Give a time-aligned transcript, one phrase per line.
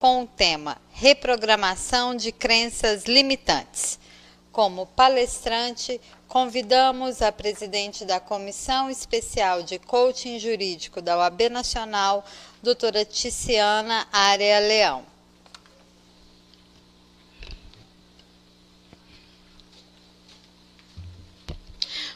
[0.00, 4.00] com o tema Reprogramação de Crenças Limitantes.
[4.50, 12.24] Como palestrante, convidamos a presidente da Comissão Especial de Coaching Jurídico da OAB Nacional,
[12.62, 15.04] doutora Ticiana Área Leão.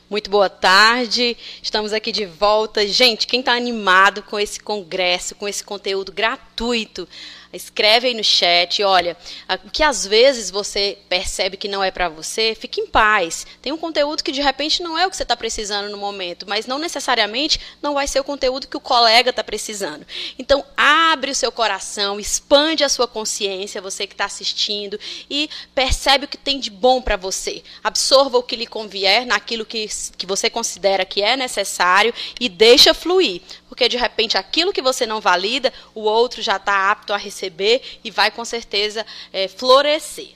[0.09, 2.87] Muito boa tarde, estamos aqui de volta.
[2.87, 7.09] Gente, quem está animado com esse congresso, com esse conteúdo gratuito,
[7.55, 9.16] Escreve aí no chat, olha,
[9.64, 13.47] o que às vezes você percebe que não é para você, fique em paz.
[13.62, 16.47] Tem um conteúdo que de repente não é o que você está precisando no momento,
[16.48, 20.06] mas não necessariamente não vai ser o conteúdo que o colega está precisando.
[20.38, 24.98] Então, abre o seu coração, expande a sua consciência, você que está assistindo,
[25.30, 27.62] e percebe o que tem de bom para você.
[27.83, 32.95] Absorva o que lhe convier naquilo que, que você considera que é necessário e deixa
[32.95, 33.42] fluir
[33.74, 37.83] porque de repente aquilo que você não valida, o outro já está apto a receber
[38.05, 40.28] e vai com certeza é, florescer.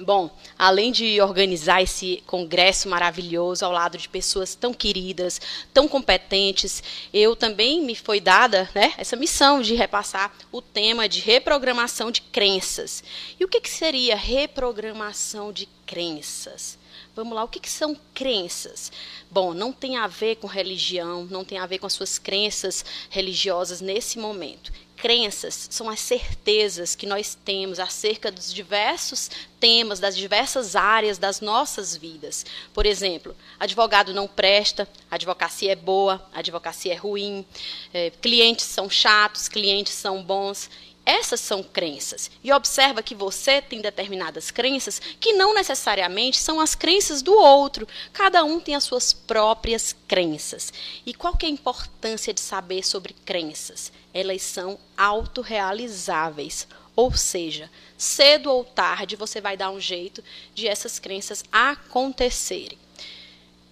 [0.00, 5.40] Bom, além de organizar esse congresso maravilhoso ao lado de pessoas tão queridas,
[5.72, 6.82] tão competentes,
[7.14, 12.20] eu também me foi dada né, essa missão de repassar o tema de reprogramação de
[12.20, 13.04] crenças.
[13.38, 16.76] E o que, que seria reprogramação de crenças?
[17.14, 18.92] Vamos lá, o que, que, são crenças?
[19.30, 22.84] Bom, não tem a ver com religião, não tem a ver com as suas crenças
[23.10, 24.72] religiosas nesse momento.
[24.96, 29.30] Crenças são as certezas que nós temos acerca dos diversos
[29.60, 32.46] temas, das diversas áreas das nossas vidas.
[32.72, 37.44] Por exemplo, advogado não presta, advocacia é boa, advocacia é ruim,
[37.92, 40.70] é, clientes são chatos, clientes são bons.
[41.06, 42.28] Essas são crenças.
[42.42, 47.86] E observa que você tem determinadas crenças que não necessariamente são as crenças do outro.
[48.12, 50.72] Cada um tem as suas próprias crenças.
[51.06, 53.92] E qual que é a importância de saber sobre crenças?
[54.12, 56.66] Elas são autorrealizáveis.
[56.96, 62.78] Ou seja, cedo ou tarde você vai dar um jeito de essas crenças acontecerem.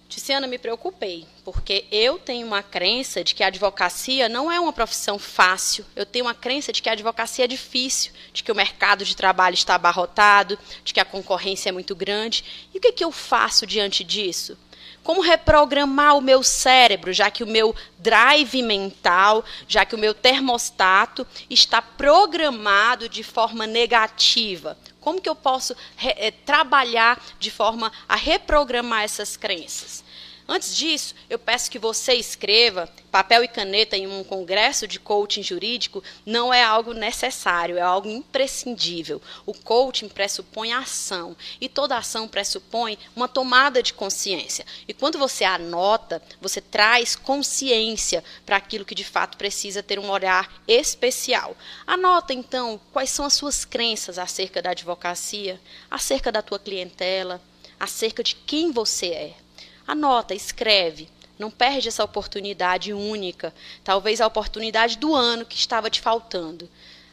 [0.07, 4.71] Ticiana, me preocupei, porque eu tenho uma crença de que a advocacia não é uma
[4.71, 5.83] profissão fácil.
[5.95, 9.15] Eu tenho uma crença de que a advocacia é difícil, de que o mercado de
[9.15, 12.43] trabalho está abarrotado, de que a concorrência é muito grande.
[12.73, 14.55] E o que, que eu faço diante disso?
[15.03, 20.13] Como reprogramar o meu cérebro, já que o meu drive mental, já que o meu
[20.13, 24.77] termostato está programado de forma negativa?
[25.05, 30.03] Como que eu posso é, trabalhar de forma a reprogramar essas crenças?
[30.47, 35.41] Antes disso, eu peço que você escreva papel e caneta em um congresso de coaching
[35.41, 39.19] jurídico não é algo necessário, é algo imprescindível.
[39.43, 44.63] O coaching pressupõe ação e toda ação pressupõe uma tomada de consciência.
[44.87, 50.11] E quando você anota, você traz consciência para aquilo que de fato precisa ter um
[50.11, 51.57] olhar especial.
[51.87, 57.41] Anota então quais são as suas crenças acerca da advocacia, acerca da tua clientela,
[57.79, 59.44] acerca de quem você é.
[59.87, 61.09] Anota, escreve.
[61.37, 63.53] Não perde essa oportunidade única,
[63.83, 66.69] talvez a oportunidade do ano que estava te faltando.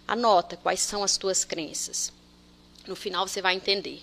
[0.07, 2.13] Anota quais são as tuas crenças.
[2.87, 4.03] No final você vai entender.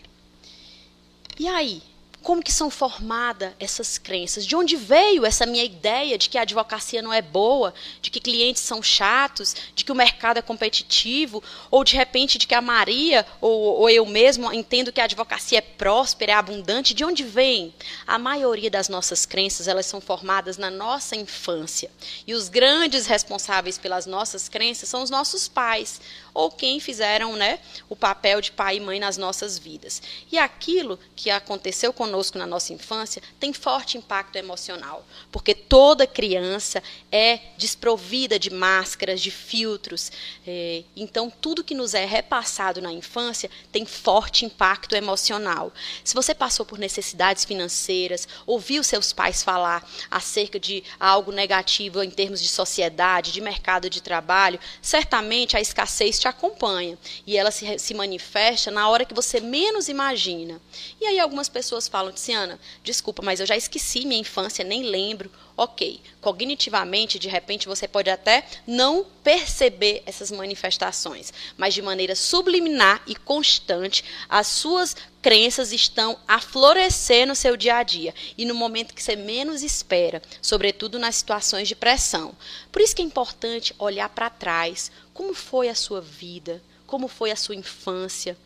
[1.39, 1.81] E aí,
[2.21, 4.45] como que são formadas essas crenças?
[4.45, 8.19] De onde veio essa minha ideia de que a advocacia não é boa, de que
[8.19, 12.61] clientes são chatos, de que o mercado é competitivo, ou de repente de que a
[12.61, 16.93] Maria ou, ou eu mesmo entendo que a advocacia é próspera, é abundante?
[16.93, 17.73] De onde vem?
[18.05, 21.89] A maioria das nossas crenças elas são formadas na nossa infância
[22.27, 26.01] e os grandes responsáveis pelas nossas crenças são os nossos pais
[26.33, 27.59] ou quem fizeram né,
[27.89, 30.01] o papel de pai e mãe nas nossas vidas.
[30.31, 36.81] E aquilo que aconteceu conosco na nossa infância tem forte impacto emocional, porque toda criança
[37.11, 40.11] é desprovida de máscaras, de filtros.
[40.45, 45.73] É, então, tudo que nos é repassado na infância tem forte impacto emocional.
[46.03, 52.09] Se você passou por necessidades financeiras, ouviu seus pais falar acerca de algo negativo em
[52.09, 57.79] termos de sociedade, de mercado de trabalho, certamente a escassez te acompanha e ela se,
[57.79, 60.61] se manifesta na hora que você menos imagina.
[60.99, 65.31] E aí algumas pessoas falam, Tiziana, desculpa, mas eu já esqueci minha infância, nem lembro.
[65.55, 73.01] Ok, cognitivamente, de repente, você pode até não perceber essas manifestações, mas de maneira subliminar
[73.05, 78.55] e constante, as suas crenças estão a florescer no seu dia a dia e no
[78.55, 82.35] momento que você menos espera, sobretudo nas situações de pressão.
[82.71, 87.31] Por isso que é importante olhar para trás, como foi a sua vida, como foi
[87.31, 88.37] a sua infância,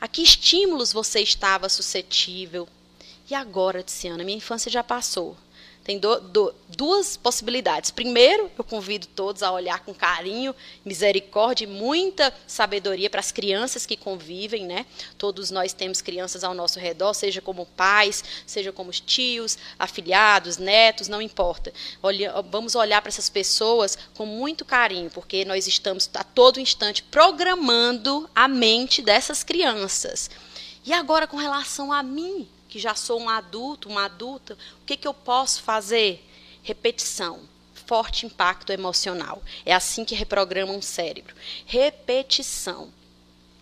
[0.00, 2.68] a que estímulos você estava suscetível.
[3.30, 5.36] E agora, Tiziana, minha infância já passou.
[5.88, 7.90] Tem do, do, duas possibilidades.
[7.90, 10.54] Primeiro, eu convido todos a olhar com carinho,
[10.84, 14.84] misericórdia e muita sabedoria para as crianças que convivem, né?
[15.16, 21.08] Todos nós temos crianças ao nosso redor, seja como pais, seja como tios, afiliados, netos,
[21.08, 21.72] não importa.
[22.02, 27.02] Olha, vamos olhar para essas pessoas com muito carinho, porque nós estamos a todo instante
[27.02, 30.28] programando a mente dessas crianças.
[30.84, 34.96] E agora com relação a mim, que já sou um adulto, uma adulta, o que,
[34.96, 36.24] que eu posso fazer?
[36.62, 37.40] Repetição.
[37.86, 39.42] Forte impacto emocional.
[39.64, 41.34] É assim que reprograma um cérebro.
[41.64, 42.92] Repetição.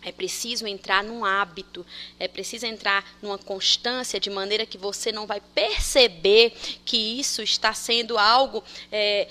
[0.01, 1.85] É preciso entrar num hábito,
[2.19, 6.51] é preciso entrar numa constância de maneira que você não vai perceber
[6.85, 9.27] que isso está sendo algo é,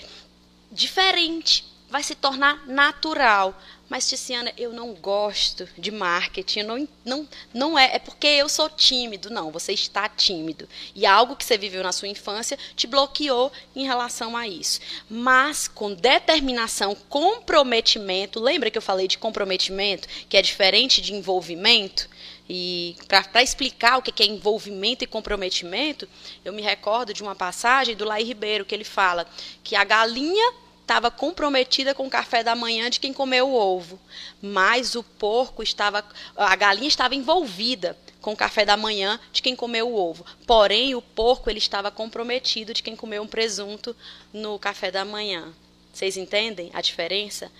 [0.71, 3.59] diferente, vai se tornar natural.
[3.89, 6.63] Mas, Tiziana, eu não gosto de marketing.
[6.63, 9.29] Não, não, não é, é porque eu sou tímido.
[9.29, 10.67] Não, você está tímido.
[10.93, 14.81] E algo que você viveu na sua infância te bloqueou em relação a isso.
[15.09, 18.41] Mas com determinação, comprometimento.
[18.41, 22.09] Lembra que eu falei de comprometimento, que é diferente de envolvimento?
[22.49, 26.07] E para explicar o que é envolvimento e comprometimento,
[26.43, 29.27] eu me recordo de uma passagem do Lai Ribeiro, que ele fala
[29.63, 30.53] que a galinha
[30.87, 33.99] estava comprometida com o café da manhã de quem comeu o ovo,
[34.41, 36.01] mas o porco estava,
[36.33, 40.25] a galinha estava envolvida com o café da manhã de quem comeu o ovo.
[40.45, 43.93] Porém, o porco ele estava comprometido de quem comeu um presunto
[44.31, 45.53] no café da manhã.
[45.93, 47.51] Vocês entendem a diferença?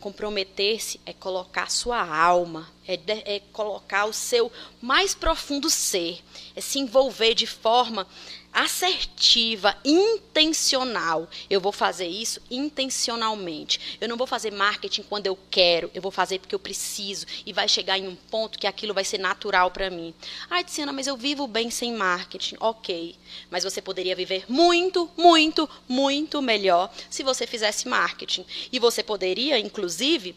[0.00, 2.98] Comprometer-se é colocar sua alma, é,
[3.36, 4.50] é, colocar o seu
[4.82, 6.22] mais profundo ser,
[6.56, 8.06] é se envolver de forma
[8.54, 11.28] assertiva, intencional.
[11.50, 13.98] Eu vou fazer isso intencionalmente.
[14.00, 17.52] Eu não vou fazer marketing quando eu quero, eu vou fazer porque eu preciso e
[17.52, 20.14] vai chegar em um ponto que aquilo vai ser natural para mim.
[20.48, 22.56] Ai, Tiziana, mas eu vivo bem sem marketing.
[22.60, 23.16] OK.
[23.50, 28.46] Mas você poderia viver muito, muito, muito melhor se você fizesse marketing.
[28.70, 30.36] E você poderia, inclusive,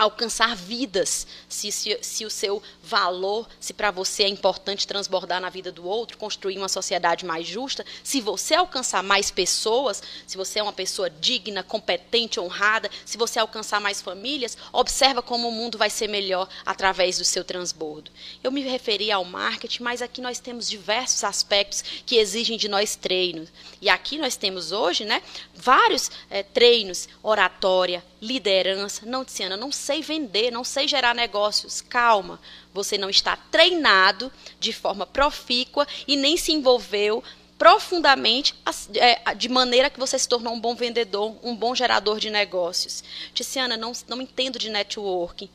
[0.00, 5.50] alcançar vidas, se, se, se, o seu valor, se para você é importante transbordar na
[5.50, 10.58] vida do outro, construir uma sociedade mais justa, se você alcançar mais pessoas, se você
[10.58, 15.76] é uma pessoa digna, competente, honrada, se você alcançar mais famílias, observa como o mundo
[15.76, 18.10] vai ser melhor através do seu transbordo.
[18.42, 22.96] Eu me referi ao marketing, mas aqui nós temos diversos aspectos que exigem de nós
[22.96, 23.50] treinos.
[23.82, 25.22] E aqui nós temos hoje, né,
[25.54, 29.06] vários é, treinos, oratória, liderança.
[29.06, 31.80] Não, Tiziana, não sei vender, não sei gerar negócios.
[31.80, 32.40] Calma,
[32.72, 37.22] você não está treinado de forma profícua e nem se envolveu
[37.58, 38.54] profundamente
[38.94, 43.04] é, de maneira que você se tornou um bom vendedor, um bom gerador de negócios.
[43.34, 45.50] Tiziana, não, não entendo de networking.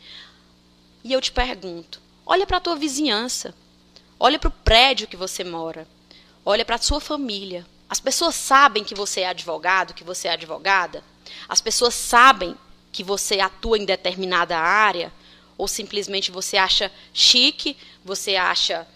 [1.03, 3.53] E eu te pergunto, olha para a tua vizinhança,
[4.19, 5.87] olha para o prédio que você mora,
[6.43, 7.65] olha para a sua família.
[7.87, 11.03] As pessoas sabem que você é advogado, que você é advogada?
[11.47, 12.55] As pessoas sabem
[12.91, 15.11] que você atua em determinada área
[15.57, 18.87] ou simplesmente você acha chique, você acha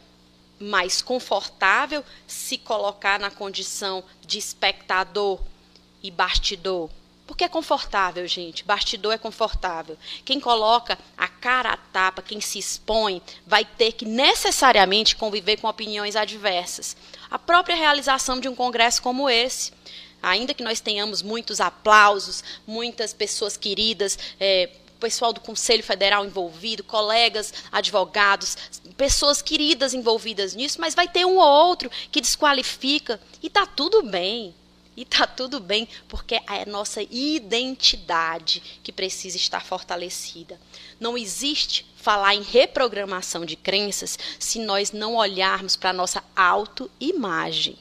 [0.59, 5.39] mais confortável se colocar na condição de espectador
[6.03, 6.89] e bastidor?
[7.29, 8.63] Porque é confortável, gente.
[8.63, 9.95] Bastidor é confortável.
[10.25, 15.67] Quem coloca a cara a tapa, quem se expõe, vai ter que necessariamente conviver com
[15.67, 16.97] opiniões adversas.
[17.29, 19.71] A própria realização de um congresso como esse
[20.21, 24.69] Ainda que nós tenhamos muitos aplausos, muitas pessoas queridas, é,
[24.99, 28.57] pessoal do Conselho Federal envolvido, colegas, advogados,
[28.97, 34.03] pessoas queridas envolvidas nisso, mas vai ter um ou outro que desqualifica e está tudo
[34.03, 34.53] bem.
[34.97, 40.59] E está tudo bem, porque é a nossa identidade que precisa estar fortalecida.
[40.99, 47.77] Não existe falar em reprogramação de crenças se nós não olharmos para a nossa autoimagem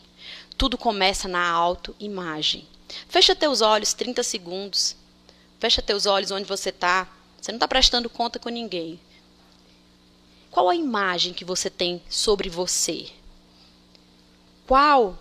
[0.56, 2.66] tudo começa na autoimagem.
[3.08, 4.96] Fecha teus olhos 30 segundos.
[5.60, 7.08] Fecha teus olhos onde você está.
[7.40, 8.98] Você não está prestando conta com ninguém.
[10.50, 13.08] Qual a imagem que você tem sobre você?
[14.66, 15.18] Qual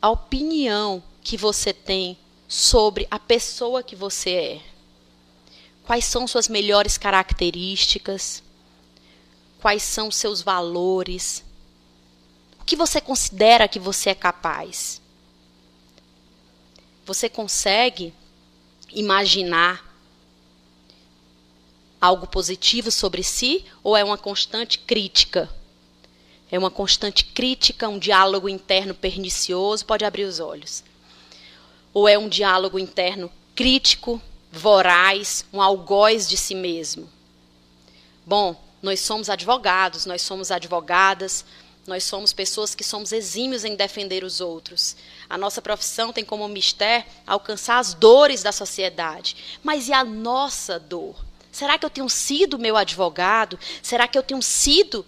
[0.00, 2.16] a opinião que você tem
[2.48, 4.60] sobre a pessoa que você é?
[5.84, 8.42] Quais são suas melhores características?
[9.60, 11.44] Quais são seus valores?
[12.70, 15.02] Que você considera que você é capaz?
[17.04, 18.14] Você consegue
[18.92, 19.92] imaginar
[22.00, 25.50] algo positivo sobre si ou é uma constante crítica?
[26.48, 30.84] É uma constante crítica, um diálogo interno pernicioso, pode abrir os olhos.
[31.92, 34.22] Ou é um diálogo interno crítico,
[34.52, 37.10] voraz, um algoz de si mesmo?
[38.24, 41.44] Bom, nós somos advogados, nós somos advogadas,
[41.86, 44.96] Nós somos pessoas que somos exímios em defender os outros.
[45.28, 49.36] A nossa profissão tem como mistério alcançar as dores da sociedade.
[49.62, 51.16] Mas e a nossa dor?
[51.50, 53.58] Será que eu tenho sido meu advogado?
[53.82, 55.04] Será que eu tenho sido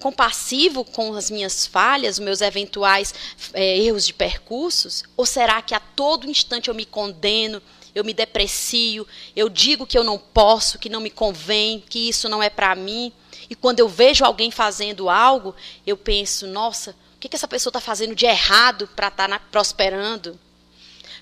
[0.00, 3.14] compassivo com as minhas falhas, meus eventuais
[3.52, 5.04] é, erros de percursos?
[5.16, 7.62] Ou será que a todo instante eu me condeno,
[7.94, 12.28] eu me deprecio, eu digo que eu não posso, que não me convém, que isso
[12.28, 13.12] não é para mim?
[13.48, 15.54] E quando eu vejo alguém fazendo algo,
[15.86, 19.38] eu penso, nossa, o que, que essa pessoa está fazendo de errado para estar tá
[19.50, 20.38] prosperando?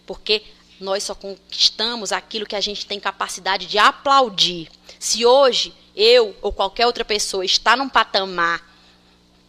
[0.07, 0.43] Porque
[0.81, 4.69] nós só conquistamos aquilo que a gente tem capacidade de aplaudir.
[4.99, 8.71] Se hoje eu ou qualquer outra pessoa está num patamar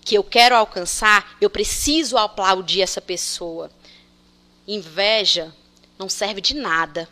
[0.04, 3.72] que eu quero alcançar, eu preciso aplaudir essa pessoa.
[4.68, 5.54] Inveja
[5.98, 7.10] não serve de nada.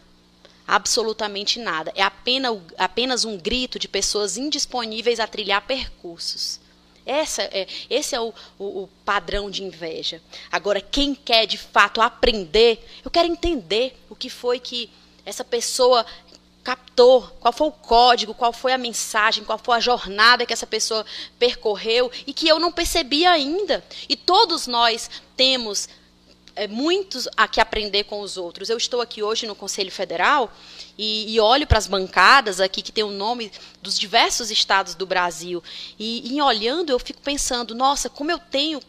[0.71, 1.91] Absolutamente nada.
[1.97, 6.61] É apenas, um grito de pessoas indisponíveis a trilhar percursos.
[7.05, 10.21] Essa é, esse é o, o, o, padrão de inveja.
[10.49, 14.89] Agora, quem quer de fato aprender, eu quero entender o que foi que
[15.25, 16.05] essa pessoa
[16.63, 20.67] captou, qual foi o código, qual foi a mensagem, qual foi a jornada que essa
[20.67, 21.05] pessoa
[21.37, 23.83] percorreu e que eu não percebi ainda.
[24.07, 25.89] E todos nós temos
[26.61, 28.69] é, muitos a que aprender com os outros.
[28.69, 30.53] Eu estou aqui hoje no Conselho Federal
[30.95, 33.51] e, e olho para as bancadas aqui que tem o nome
[33.81, 35.63] dos diversos estados do Brasil.
[35.97, 38.79] E em olhando, eu fico pensando, nossa, como eu tenho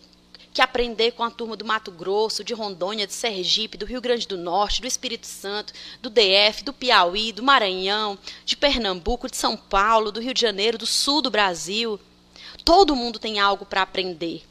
[0.52, 4.28] que aprender com a turma do Mato Grosso, de Rondônia, de Sergipe, do Rio Grande
[4.28, 9.56] do Norte, do Espírito Santo, do DF, do Piauí, do Maranhão, de Pernambuco, de São
[9.56, 11.98] Paulo, do Rio de Janeiro, do sul do Brasil.
[12.66, 14.42] Todo mundo tem algo para aprender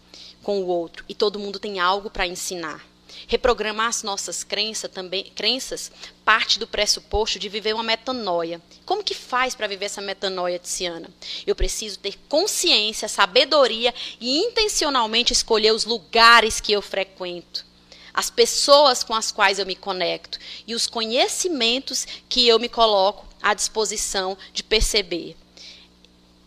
[0.41, 2.89] com o outro e todo mundo tem algo para ensinar.
[3.27, 5.91] Reprogramar as nossas crenças também, crenças
[6.23, 8.61] parte do pressuposto de viver uma metanoia.
[8.85, 11.09] Como que faz para viver essa metanoia, Tiziana?
[11.45, 17.71] Eu preciso ter consciência, sabedoria e intencionalmente escolher os lugares que eu frequento
[18.13, 20.37] as pessoas com as quais eu me conecto
[20.67, 25.35] e os conhecimentos que eu me coloco à disposição de perceber.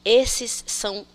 [0.05, 1.07] Esses são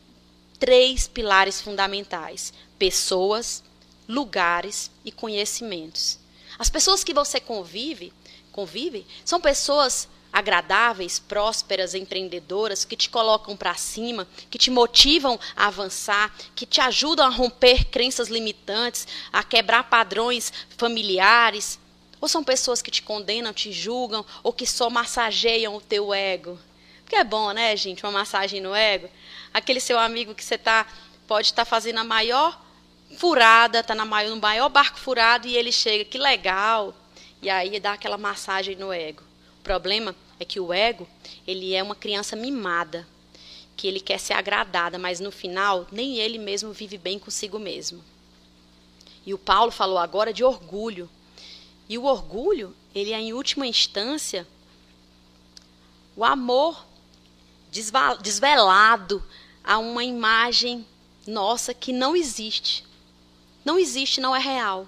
[0.58, 3.64] três pilares fundamentais: pessoas,
[4.10, 6.18] lugares e conhecimentos.
[6.58, 8.12] As pessoas que você convive,
[8.52, 15.68] convive, são pessoas agradáveis, prósperas, empreendedoras, que te colocam para cima, que te motivam a
[15.68, 21.80] avançar, que te ajudam a romper crenças limitantes, a quebrar padrões familiares.
[22.20, 26.60] Ou são pessoas que te condenam, te julgam, ou que só massageiam o teu ego.
[27.04, 29.10] Porque é bom, né, gente, uma massagem no ego.
[29.54, 30.86] Aquele seu amigo que você tá,
[31.28, 32.69] pode estar tá fazendo a maior
[33.18, 36.94] furada, tá maior, no maior barco furado e ele chega, que legal.
[37.42, 39.24] E aí dá aquela massagem no ego.
[39.60, 41.08] O problema é que o ego,
[41.48, 43.08] ele é uma criança mimada,
[43.76, 48.04] que ele quer ser agradada, mas no final nem ele mesmo vive bem consigo mesmo.
[49.26, 51.10] E o Paulo falou agora de orgulho.
[51.88, 54.48] E o orgulho, ele é em última instância
[56.16, 56.86] o amor
[58.22, 59.24] desvelado
[59.64, 60.86] a uma imagem
[61.26, 62.89] nossa que não existe
[63.64, 64.88] não existe, não é real.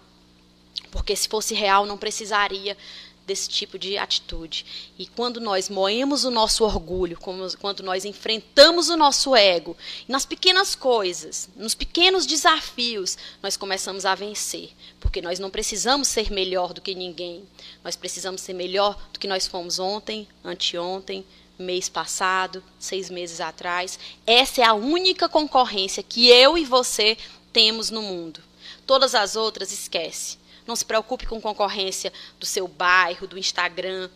[0.89, 2.77] Porque se fosse real, não precisaria
[3.25, 4.65] desse tipo de atitude.
[4.97, 10.75] E quando nós moemos o nosso orgulho, quando nós enfrentamos o nosso ego, nas pequenas
[10.75, 14.71] coisas, nos pequenos desafios, nós começamos a vencer.
[14.99, 17.43] Porque nós não precisamos ser melhor do que ninguém.
[17.83, 21.25] Nós precisamos ser melhor do que nós fomos ontem, anteontem,
[21.57, 23.97] mês passado, seis meses atrás.
[24.25, 27.17] Essa é a única concorrência que eu e você
[27.53, 28.41] temos no mundo.
[28.85, 30.37] Todas as outras, esquece.
[30.65, 34.09] Não se preocupe com concorrência do seu bairro, do Instagram,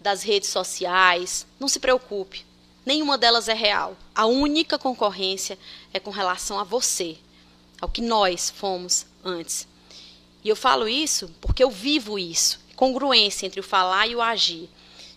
[0.00, 1.46] das redes sociais.
[1.58, 2.46] Não se preocupe.
[2.84, 3.96] Nenhuma delas é real.
[4.14, 5.58] A única concorrência
[5.92, 7.18] é com relação a você,
[7.80, 9.66] ao que nós fomos antes.
[10.42, 12.58] E eu falo isso porque eu vivo isso.
[12.76, 14.70] Congruência entre o falar e o agir.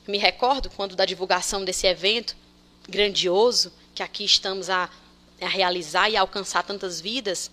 [0.06, 2.36] Eu me recordo quando da divulgação desse evento
[2.90, 4.90] grandioso que aqui estamos a,
[5.40, 7.52] a realizar e a alcançar tantas vidas,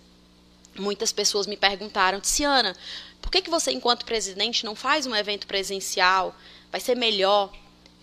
[0.79, 2.75] muitas pessoas me perguntaram, Tiziana,
[3.21, 6.35] por que, que você, enquanto presidente, não faz um evento presencial?
[6.71, 7.51] Vai ser melhor.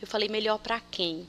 [0.00, 1.26] Eu falei, melhor para quem?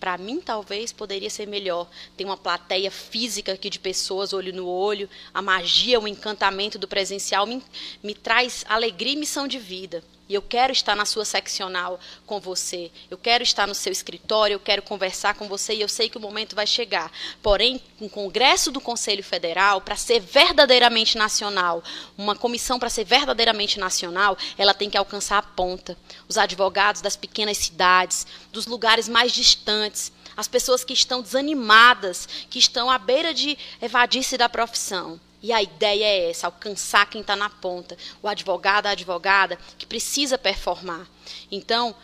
[0.00, 1.88] Para mim, talvez, poderia ser melhor.
[2.16, 5.08] Tem uma plateia física aqui de pessoas, olho no olho.
[5.32, 7.62] A magia, o encantamento do presencial me,
[8.02, 10.02] me traz alegria e missão de vida.
[10.28, 12.90] E eu quero estar na sua seccional com você.
[13.10, 16.16] Eu quero estar no seu escritório, eu quero conversar com você e eu sei que
[16.16, 17.10] o momento vai chegar.
[17.42, 21.82] Porém, um congresso do Conselho Federal, para ser verdadeiramente nacional,
[22.16, 25.98] uma comissão para ser verdadeiramente nacional, ela tem que alcançar a ponta.
[26.28, 32.58] Os advogados das pequenas cidades, dos lugares mais distantes, as pessoas que estão desanimadas, que
[32.58, 35.20] estão à beira de evadir-se da profissão.
[35.42, 39.84] E a ideia é essa: alcançar quem está na ponta, o advogado, a advogada, que
[39.84, 41.06] precisa performar.
[41.50, 41.94] Então,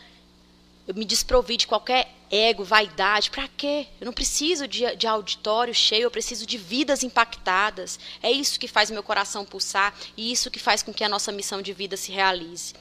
[0.87, 3.31] eu me desprovi de qualquer ego, vaidade.
[3.31, 3.87] Para quê?
[4.01, 8.01] Eu não preciso de, de, auditório cheio, eu preciso de vidas impactadas.
[8.23, 11.31] É isso que faz meu coração pulsar e isso que faz com que a nossa
[11.31, 12.75] missão de vida se realize.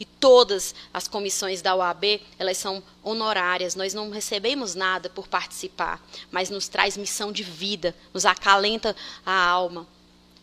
[0.00, 6.00] E todas as comissões da OAB, elas são honorárias, nós não recebemos nada por participar,
[6.30, 8.94] mas nos traz missão de vida, nos acalenta
[9.26, 9.88] a alma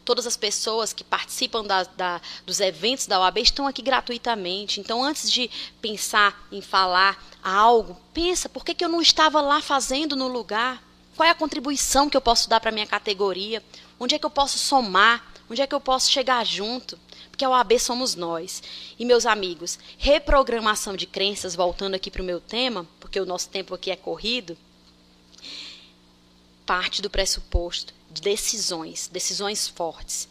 [0.06, 4.80] todas as pessoas que participam da, da, dos eventos da OAB estão aqui gratuitamente.
[4.80, 5.50] Então, antes de
[5.82, 10.82] pensar em falar algo, pensa, por que, que eu não estava lá fazendo no lugar?
[11.18, 13.64] Qual é a contribuição que eu posso dar para a minha categoria?
[14.00, 15.26] Onde é que eu posso somar?
[15.50, 17.00] Onde é que eu posso chegar junto?
[17.32, 18.62] Porque a OAB somos nós.
[19.00, 23.50] E, meus amigos, reprogramação de crenças, voltando aqui para o meu tema, porque o nosso
[23.50, 24.58] tempo aqui é corrido,
[26.66, 30.28] parte do pressuposto decisões, decisões fortes.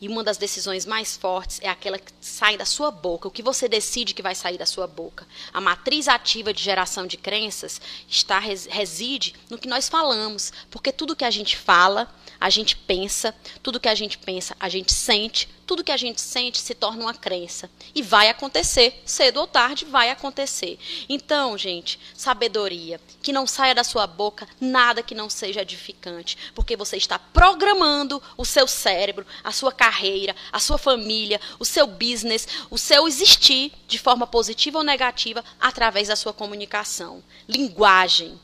[0.00, 3.42] E uma das decisões mais fortes é aquela que sai da sua boca, o que
[3.42, 5.26] você decide que vai sair da sua boca.
[5.52, 11.16] A matriz ativa de geração de crenças está reside no que nós falamos, porque tudo
[11.16, 15.48] que a gente fala, a gente pensa, tudo que a gente pensa, a gente sente,
[15.68, 17.70] tudo que a gente sente se torna uma crença.
[17.94, 20.78] E vai acontecer, cedo ou tarde vai acontecer.
[21.06, 26.74] Então, gente, sabedoria, que não saia da sua boca nada que não seja edificante, porque
[26.74, 32.48] você está programando o seu cérebro, a sua carreira, a sua família, o seu business,
[32.70, 37.22] o seu existir de forma positiva ou negativa através da sua comunicação.
[37.46, 38.40] Linguagem.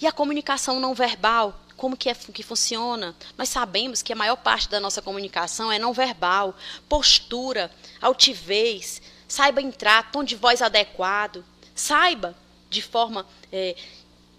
[0.00, 3.14] E a comunicação não verbal como que, é, que funciona.
[3.38, 6.54] Nós sabemos que a maior parte da nossa comunicação é não verbal,
[6.88, 7.70] postura,
[8.02, 11.42] altivez, saiba entrar, tom de voz adequado,
[11.74, 12.36] saiba
[12.68, 13.76] de forma é,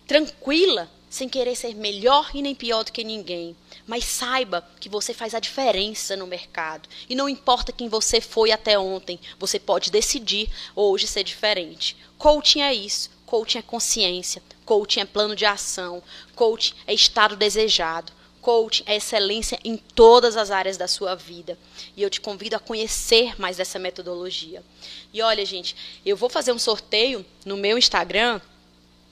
[0.06, 3.56] tranquila, sem querer ser melhor e nem pior do que ninguém.
[3.88, 6.88] Mas saiba que você faz a diferença no mercado.
[7.10, 11.96] E não importa quem você foi até ontem, você pode decidir hoje ser diferente.
[12.18, 13.10] Coaching é isso.
[13.26, 14.44] Coaching é consciência.
[14.70, 16.04] Coaching é plano de ação.
[16.36, 18.14] Coaching é estado desejado.
[18.40, 21.58] Coaching é excelência em todas as áreas da sua vida.
[21.98, 24.64] E eu te convido a conhecer mais dessa metodologia.
[25.12, 28.40] E olha, gente, eu vou fazer um sorteio no meu Instagram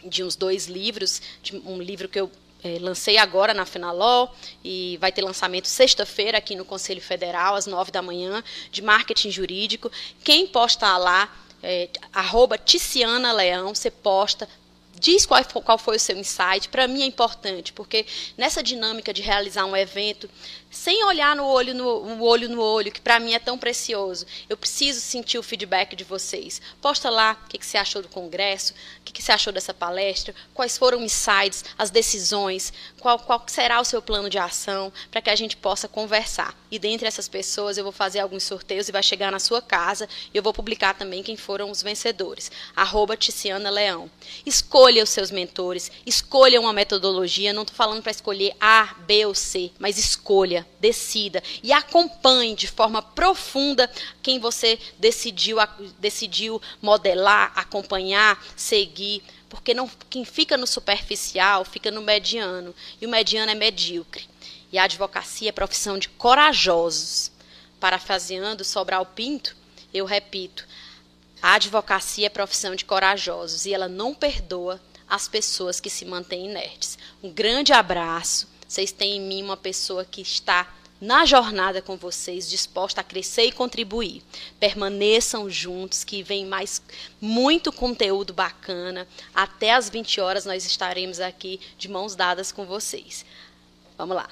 [0.05, 2.31] de uns dois livros, de um livro que eu
[2.63, 4.27] é, lancei agora na Finaló
[4.63, 9.31] e vai ter lançamento sexta-feira aqui no Conselho Federal, às nove da manhã, de marketing
[9.31, 9.91] jurídico.
[10.23, 14.47] Quem posta lá, é, arroba Ticiana Leão, você posta,
[14.99, 16.69] diz qual, qual foi o seu insight.
[16.69, 18.05] Para mim é importante, porque
[18.37, 20.29] nessa dinâmica de realizar um evento,
[20.69, 24.57] sem olhar no olho no, olho no olho, que para mim é tão precioso, eu
[24.57, 26.61] preciso sentir o feedback de vocês.
[26.81, 29.73] Posta lá o que, que você achou do congresso, o que, que você achou dessa
[29.73, 34.91] palestra, quais foram os insights, as decisões, qual, qual será o seu plano de ação,
[35.09, 36.55] para que a gente possa conversar.
[36.69, 40.07] E dentre essas pessoas eu vou fazer alguns sorteios e vai chegar na sua casa.
[40.33, 42.51] E eu vou publicar também quem foram os vencedores.
[42.75, 44.11] Arroba Ticiana Leão.
[44.45, 47.53] Escolha os seus mentores, escolha uma metodologia.
[47.53, 52.67] Não estou falando para escolher A, B ou C, mas escolha decida e acompanhe de
[52.67, 53.89] forma profunda
[54.21, 55.57] quem você decidiu,
[55.99, 63.09] decidiu modelar, acompanhar, seguir, porque não, quem fica no superficial fica no mediano, e o
[63.09, 64.27] mediano é medíocre.
[64.71, 67.31] E a advocacia é profissão de corajosos.
[67.79, 69.55] Parafraseando Sobral Pinto,
[69.93, 70.67] eu repito,
[71.41, 76.47] a advocacia é profissão de corajosos e ela não perdoa as pessoas que se mantêm
[76.47, 76.97] inertes.
[77.23, 82.49] Um grande abraço vocês têm em mim uma pessoa que está na jornada com vocês,
[82.49, 84.23] disposta a crescer e contribuir.
[84.59, 86.81] Permaneçam juntos, que vem mais
[87.21, 89.07] muito conteúdo bacana.
[89.33, 93.25] Até às 20 horas nós estaremos aqui de mãos dadas com vocês.
[93.97, 94.27] Vamos lá.